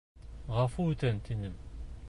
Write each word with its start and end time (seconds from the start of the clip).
Ғәфү 0.55 0.87
үтен, 0.93 1.21
тинем. 1.29 1.57